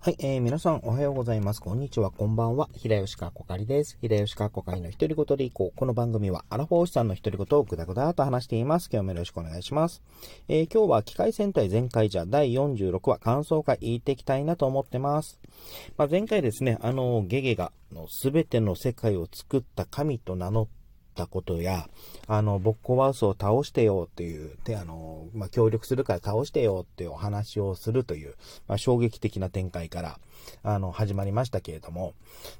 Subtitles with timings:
[0.00, 1.60] はい、えー、皆さんおはようございます。
[1.60, 2.68] こんにちは、こんばんは。
[2.72, 3.98] 平吉川こかりです。
[4.00, 5.76] 平吉川こかりの一人ごとでいこう。
[5.76, 8.88] この番組は、アラフォーシさんの一人ごとをぐだぐだと話しています。
[8.92, 10.00] 今日もよろしくお願いします。
[10.46, 15.40] えー、今日は機械戦隊全開じゃ第46話感想会言っていきたいなと思ってます。
[15.96, 20.68] まあ、前回ですね、あの、ゲゲが、のすべての世界を作った神と名乗っ
[21.22, 21.88] ったことや、
[22.28, 28.36] あの、ボッコワウスを倒してよっていう、で、あの、まあ、協力するから倒してよっていうお話をするという、
[28.68, 30.20] まあ、衝撃的な展開から、
[30.62, 32.14] あの、始まりましたけれども、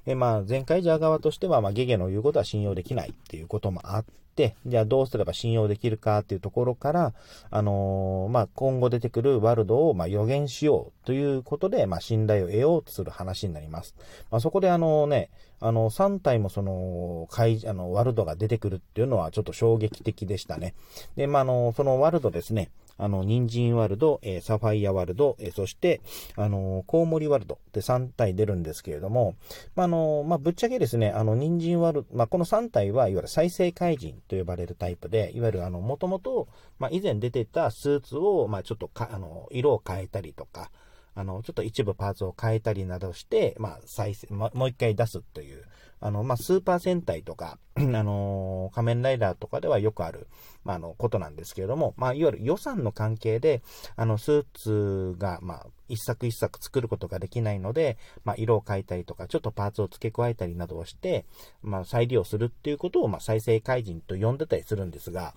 [0.04, 4.18] で、まあ、前回ジャー側としては、まあ、ゲゲの言うことは信用できないっていうこともあって、
[4.66, 7.12] じゃあどうすれば信用できるかっていうところから、
[7.51, 13.95] あのー、まあ、今後出てくるワールドを、ま予言しようということで、まあ、信頼を得ようとする話になります。
[14.30, 15.30] まあ、そこであのね、
[15.61, 20.75] あの、3体もその、怪、あの、ワルドが出てくるっていうのはちょっと衝撃的でしたね。
[21.16, 26.00] で、まあ、あの、そのワールドですね、あの、人参ワールド、えー、サファイアワールド、えー、そして、
[26.36, 29.36] あの、コウモリワールドって3体出るんですけれども、
[29.76, 40.70] まあ、あの、まあ、ぶっちゃけですね、あの、人参ワールド、まあ、この3体はいわゆる再生怪人と呼ばれるタイプで、いわゆるあの、もともと、まあ、以前出てたスーツを、まあ、ちょっとか、あの、色を変えたりとか、
[41.19, 45.64] あの、ちょっと一部パーツを変えたりなどして、まあ、再生、もう一回出すという、
[45.98, 50.28] あの、まあ、スーパー戦隊とか、 あの、仮面ライダーとかではよくある、
[50.62, 53.62] まあ、あの、ことなんですけれども、まあ、いわゆる予算の関係で、
[53.96, 61.24] あの、スーツが、まあ、一作一作作ることができないので、まあ、色を変えたりとか、ちょっとパーツを付け加えたりなどをして、
[61.62, 65.34] まあ、再利用するっていうことを、まあ、再生怪人と呼んでたりするんですが、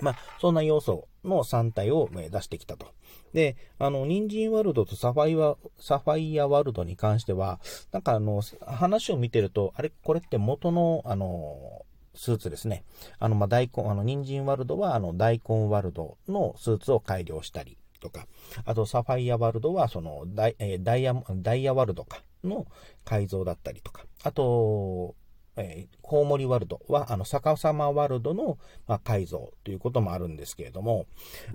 [0.00, 2.86] まあ、そんな要素の3体を出してきたと。
[3.32, 7.60] で、あの、人参ワールドとサファイア、サファイアワールドに関しては、
[7.92, 12.84] なんかあの、話を見てると、あれ、これって元の、あの、スーツですね。
[13.18, 18.26] あの、まあ、大根、あの、人参ワールドは、あの、大根ワールドのスーツを改良したりとか、
[18.64, 22.66] あと、サファイアワールドは、その、ダイ,、ダイヤ、ダイヤワールドかの
[23.04, 25.14] 改造だったりとか、あと、
[25.56, 31.06] えー、コウモリワールドは、あの、逆さまワールドの、まあ、改造ということもあるんですけれども、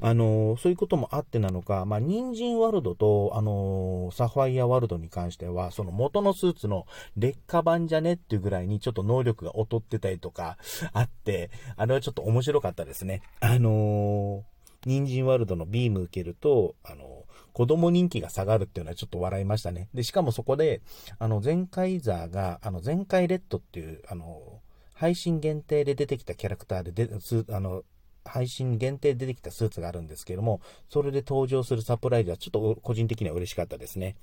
[0.02, 10.58] あのー、そういうこともあってなのか、まあ、人参ワールドと、あのー、サファイアワールドに関しては、その元のスーツの劣化版じゃねっていうぐらいにちょっと能力が劣ってたりとか
[10.94, 13.22] あって、あれはちょっと面白かったですね。
[13.40, 14.44] あの
[14.86, 17.21] 人参ワールドのビーム受けると、あの
[17.54, 19.90] 子供人気が下がるっていうのはちょっと笑いましたね。
[19.94, 20.82] で、しかもそこで、
[21.20, 24.62] あの、前回ザーが、あの、前回レッドっていう、あの、
[24.94, 27.10] 配信限定で出てきたキャラクターで、で、
[27.54, 27.84] あの、
[28.26, 34.16] 配信限定で出てきたスーツがあるんですけども、それで登場するサプライズはちょっと個人的には嬉しかったですね。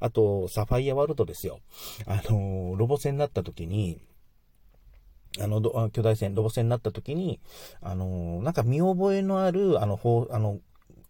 [0.00, 1.60] あと、サファイアワールドですよ。
[2.06, 4.00] あの、ロボ戦になった時に、
[5.40, 7.40] あの、巨大戦、ロボ戦になった時に、
[7.80, 9.98] あの、なんか見覚えのある、あの、
[10.30, 10.60] あの、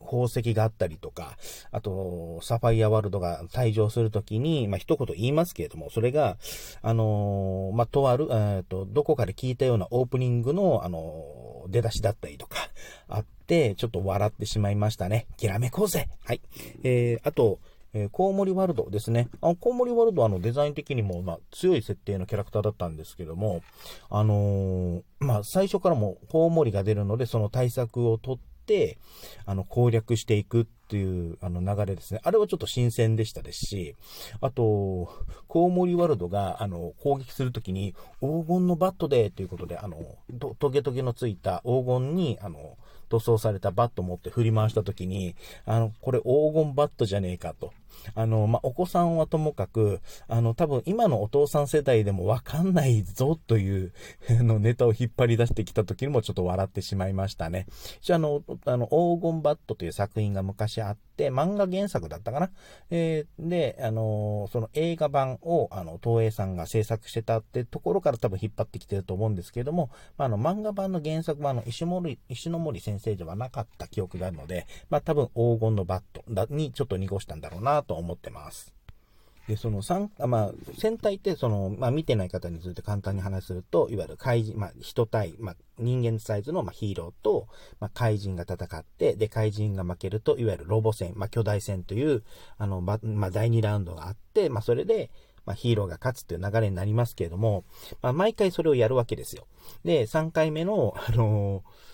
[0.04, 1.36] 宝石があったりとか、
[1.70, 6.36] あと、サファイアワールドが退場するときに、まあ、一言言いますけれども、それが、
[6.82, 12.56] あのー、まあ、とある、えっ、と、どこかで聞いたようなオープニングの、あのー、出だしだったりとか、
[13.08, 15.26] あって、ちょっと笑ってしまいましたね。
[15.36, 16.40] きらめこうぜはい。
[16.82, 17.58] えー、あと、
[17.94, 19.28] えー、コウモリワールドですね。
[19.42, 23.62] あ、コウモリワールドはあの、デザイン的にも、まあ、強い設定のキャラクターだったんですけども、
[24.08, 28.98] あのー、まあ、最初からもコウモリが出るので、その対策を取って、
[29.44, 32.20] あの、攻略していくっていう、あの、流れですね。
[32.22, 33.96] あれはちょっと新鮮でしたですし、
[34.42, 35.08] あと、
[35.48, 39.96] コウモリワールドが、あの、攻撃するときに、黄金のバットで、ということで、あの、
[40.58, 42.76] トゲトゲのついた黄金に、あの、
[43.08, 47.72] 塗装されたバットを持って振り回したときに、あの、これ黄金バットじゃねえかと。
[48.14, 53.92] あの、まあ、お子さんはともかく、あの、多分今のお父さん世代でもわかんないぞという
[54.28, 57.66] の、ネタを引っ張り出してきた時にもちょっと笑ってしまいましたね。
[58.00, 62.50] 一応あの、あの、黄金バットという作品が昔あって、漫画原作だったかな。
[62.90, 78.81] えー、で、あの、その映画版を、あの、東映さんが制作してたってところから多分引っ張ってきてると思うんですけれども、まあ、あの、漫画版の原作はあの、石森、石森先生ではなかった記憶があるので、まあ、多分黄金のバットにちょっと濁したんだろうなと思ってます。
[79.48, 87.48] で、その三、まあ、戦隊って、その、まあ、見てない方について簡単に話すると、いわゆる怪人、まあ、人対、まあ、人間サイズの、ヒーローと、
[87.80, 92.22] まあ、怪人が戦って、で、怪人が負けると、いわゆるロボ戦、まあ、巨大戦という、
[92.56, 95.10] あの、まあ、第2ラウンドがあって、まあ、それで、
[95.44, 97.64] まあ、ヒーローが勝つっていう流れになりますけれども、
[98.00, 99.46] まあ、毎回それをやるわけですよ。
[99.84, 101.91] で、3回目の、あのー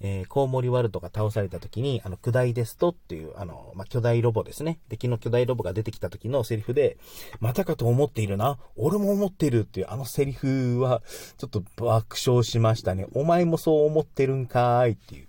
[0.00, 4.78] えー、コウモリワルドが倒された時に、あの、巨大ですとっていう、あの、まあ、巨大ロボですね。
[4.88, 6.98] 敵の巨大ロボが出てきた時のセリフで、
[7.40, 8.58] またかと思っているな。
[8.76, 11.02] 俺も思っているっていう、あのセリフは、
[11.38, 13.06] ちょっと爆笑しましたね。
[13.14, 15.28] お前もそう思ってるんかーいっていう。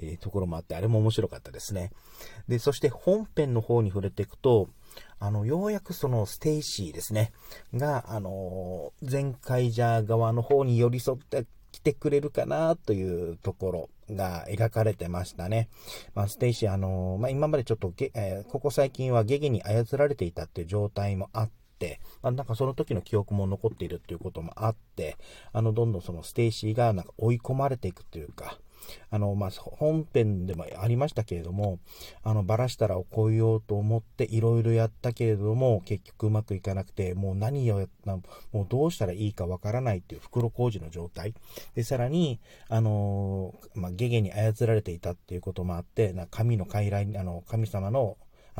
[0.00, 1.90] えー、ところもあって、あれも面白かったですね。
[2.46, 4.68] で、そして本編の方に触れていくと、
[5.20, 7.32] あの、ようやくそのステイシーですね、
[7.74, 15.68] が、あのー、ゼンカイジャー側の方に寄り添ってきてくれるかなというところが描かれてましたね。
[16.14, 25.16] まあ、ステイシー、あのー、まあ、今までちょっとげ、えー、ここ最近はゲゲに操られていたっていう状態もあって、まあ、なんかその時の記憶も残っているっていうこともあって、
[25.52, 28.58] あの、どんどんそのステイシーがなんか追い込まれていくというか、
[29.10, 31.78] あの、まあ、本編でもありましたけれども、
[32.22, 38.22] あの、バラしたら怒ようと思っていろいろやったけれども、結局うまくいかなくて、もう何をやった、も
[38.54, 41.34] うどうしたらいいかわからないっていう袋小路の状態。
[41.74, 48.16] で、さらに、あの、まあ、ゲゲに操られていたっていうこともあって、な神の傀儡、あの、神様の、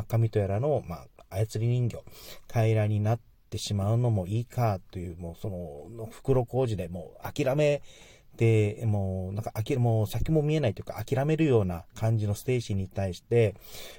[0.07, 2.03] 神とやらの、まあ、操り人形、
[2.47, 3.21] 傀儡になっ
[3.51, 7.83] てしまうのもいいかという、もうその、袋小路でもう諦め
[8.39, 13.57] で、もう、なんか、あき、もう先も見えないというか、諦めるような感じのステーシーに対して、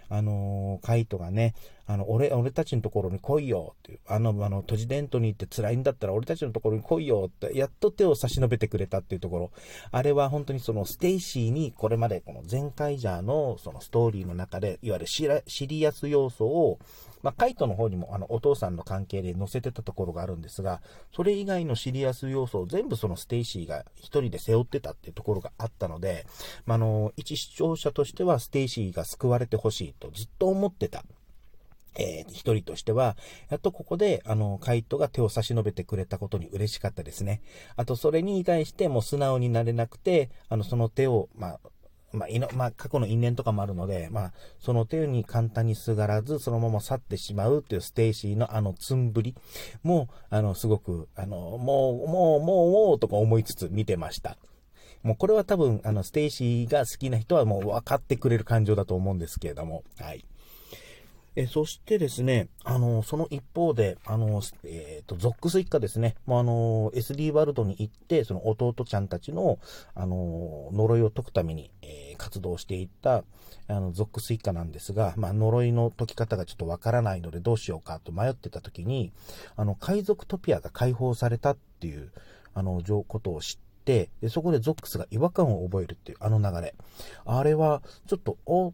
[0.08, 1.54] あのー、カイトがね、
[1.88, 9.52] あの、俺、俺たちのところに来いよっていう、あの、あの、トジテンドにいて辛いんだったら俺たちのところに来いよって、やっと手を差し伸べてくれたっていうところ、
[9.92, 16.80] あれは本当にそのステイシーにこれまでこのゼンカイジャーのそのストーリーの中で、いわゆるシリアス要素を、
[17.22, 20.82] まあ、カイトの方にもあのお父さんの関係で載せてたところがあるんですが、
[21.14, 26.26] それ以外のシリアス要素を全部そのステイシーが一人で背負ってたっていうところがあったので、
[26.66, 31.04] まあ、の、一視聴者としてはステイシーが救われてほしいとずっと思ってた。
[31.96, 33.18] えー、一人としては、
[33.50, 37.42] やっとここで、あの、カイトが手を差し伸べてくれたことに嬉しかったですね。
[37.76, 41.60] あと、それに対しても素直になれなくて、あの、その手を、まあ、
[42.12, 49.36] まあ、いの、まあ、過去の因縁とかもあるので、まあ、その手に簡単にすがらず、そのまま去ってしまうっていうステイシーのあの、つんぶり
[49.84, 54.38] も、あの、すごく、あの、もう、もう、もう、もう、とか思いつつ見てました。
[55.04, 60.26] もうこれは多分、あの、ステイシーが好きな人はもう分かってくれる感情だと思うんですけれども、はい。
[61.36, 69.60] えそしてですね、あの、その一方で、あの、えっ、ー、と、ゾックス一家ですね、もうあの、SD ワールドに行って、その弟ちゃんたちの、
[69.96, 73.24] あの、呪いを解くために、えー、活動していった、
[73.68, 79.12] あの、ゾックス一家なんですが、まあ、呪いの解き方がちょっとわからないのでどうしようかと迷ってた時に、
[79.56, 82.12] あの、カイゾクトピアが解放されたっていう、
[82.54, 86.76] あの、ことを知って、で、そこでゾックスが違和感を覚えるっていう、あの流れ。
[87.26, 88.74] あれは、ちょっと、お、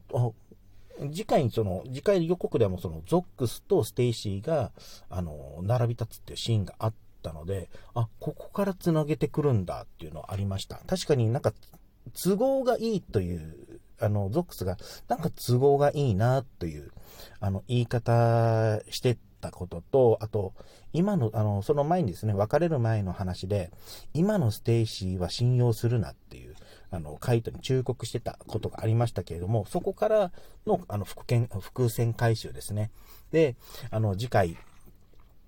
[1.11, 4.71] 次回にその、次回予告でもその、ゾックスとステイシーが、
[5.09, 10.77] あの、並び立つっていうシーンがあったので、あ、ここから繋げてくるんだっていうのはありました。
[10.87, 11.53] 確かになんか、
[12.13, 14.77] 都合がいいという、あの、ゾックスが、
[15.07, 16.91] なんか都合がいいなという、
[17.39, 20.53] あの、言い方してたことと、あと、
[20.93, 23.71] 今の、あの、その前にですね、別れる前の話で、
[24.13, 26.54] 今のステイシーは信用するなっていう、
[26.95, 30.31] あの、カイトに忠告してたことがありましたけれども、そこから
[30.65, 32.91] の、あの、伏線、伏線回収ですね。
[33.31, 33.55] で、
[33.91, 34.57] あの、次回、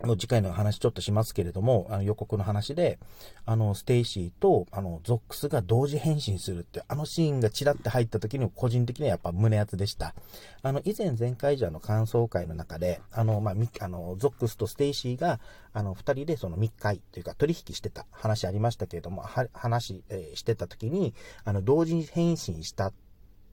[0.05, 2.99] の次回の話ちょっとしますけれども、あの予告の話で、
[3.45, 10.13] あの、ステイシーと、あの、ゾックスが同時変身するって、あのシーンがちらって入った時に個人的にはやっぱ胸熱でした。
[10.61, 15.39] あの、以前ゼンカイジャーの感想会の中で、あの、まあ、あの、ゾックスとステイシーが、
[15.73, 21.13] あの、二人でその密会というか取引してた話ありましたけれども、は話、えー、してた時に、
[21.43, 23.06] あの、同時に変身したって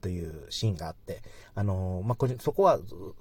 [0.04, 1.22] というシーンがあって、
[1.54, 2.78] あのまあ、これ、そこは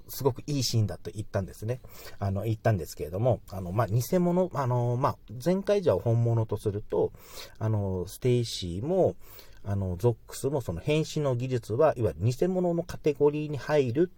[0.08, 1.80] すごくいいシーンだと言ったんですね。
[2.18, 7.10] あの、言ったんですけれども、あの、まあ、偽物、あのまあ、ゼンカイジャー本物とすると、
[7.58, 9.16] あの、ステイシーも、
[9.64, 14.12] あの、ゾックスもその変身の技術は、いわゆる偽物のカテゴリーに入る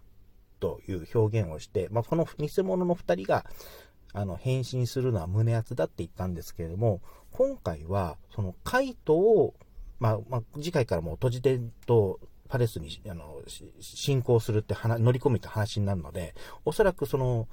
[0.59, 3.45] という表現をして、まあ、この偽物の2人が、
[4.11, 6.99] あの、変身するのは胸熱だって言ったんですけれども、
[7.31, 9.53] 今回は、その、カイトを、
[9.99, 13.41] まあ、まあ、次回からもトジテンドパレスに、あの、
[13.79, 16.35] 侵攻するって話、乗り込むって話になるので、
[16.65, 17.47] おそらくその、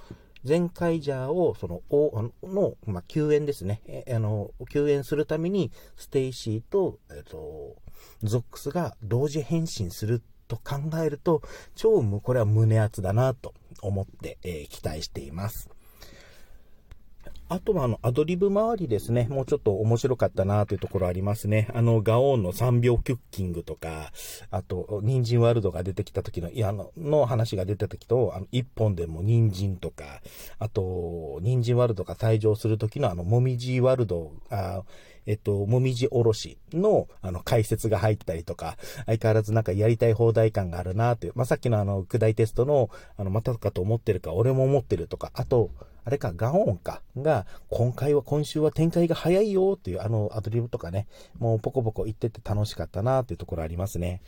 [0.44, 3.80] ゼンカイジャーを、その、おの、まあ、救援ですね。
[3.86, 7.76] え、あの、救援するために、ステイシーと、えっと、
[8.22, 11.42] ゾックスが同時変身すると考えると、
[11.74, 15.73] 超、これは胸熱だなと思って、えー、期待しています。
[17.48, 19.26] あとはあの、アドリブ周りですね。
[19.30, 21.68] もうちょっと面白かったなというところありますね。
[21.74, 24.12] あの、ガオーンの3秒キュッキングとか、
[24.50, 30.22] あと、人参ワールドが出てきた時の、いや、あの、の話が出た時と、あの、1本でも人参とか、
[30.58, 34.82] あと、人参ワールドが退場する時のあの、もみじワールド、あ
[35.26, 45.70] えっと、もみじおろしの、あの、解説が入ったりとか、相変わらずなんかやりたい放題感があるなという、まあ、さっきのあの、句題テストの、あの、またかと思ってるか、俺も思ってるとか、あと、
[46.04, 51.06] あれか、ガオンか、が、今回は、今週は展開が早いよっていう、あの、アドリブとかね、
[51.38, 54.20] もうポコポコ言ってて楽しかったなっていうところありますね。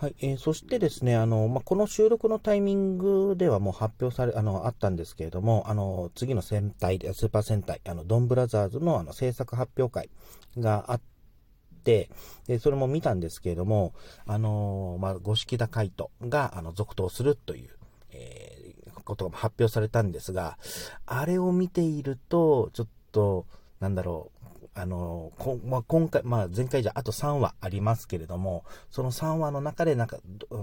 [0.00, 10.08] はい、えー、そしてですね、あの、まあ、この収録のタイミングではもう発表され、あの、あったんですけれども、あの、次の戦隊、スーパー戦隊、あの、ドンブラザーズのあの、制作発表会
[10.56, 11.00] があっ
[11.82, 12.10] て、
[12.46, 13.92] で、それも見たんですけれども、
[14.24, 17.70] あの、まあ、五色田海人が、あの、続投するという、
[18.12, 18.57] えー、
[19.08, 20.58] ことが発表されたんですが、
[21.06, 23.46] あれを見ていると、ちょっと、
[23.80, 30.18] なんだろう、あの、こまあ、今回、まあ、前回じゃあと3話ありますけれども、その3話の中でなんか、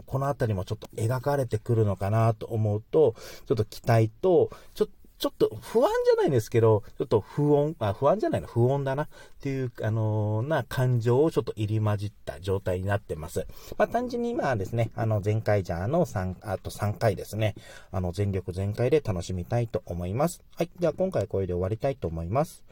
[0.05, 3.15] この辺りもちょっと描かれてくるのかなと思うと、
[3.47, 9.07] ちょっと期待と、ちょっとちょっと不安じゃないんですけど、ちょっと不穏、あ、不安じゃないの、不穏だなっ
[9.41, 13.47] ていう、あのー、な感情をちょっと入り混じった状態になってます。
[13.77, 17.55] まあ、単純に今はですね、あの、前回じゃあの3、あと3回ですね、
[17.91, 20.43] あの、全力全開で楽しみたいと思います。
[20.55, 20.69] はい。
[20.79, 22.63] では今回はこれで終わりたいと思います。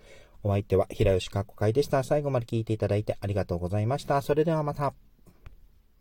[0.43, 2.03] お相手は平吉かっこ会でした。
[2.03, 4.21] 最後まで聞いていただいてありがとうございました。
[4.21, 4.93] それではまた。